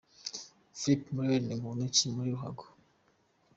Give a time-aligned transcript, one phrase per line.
[0.79, 2.65] Philip Mulryne ni muntu ki muri ruhago?.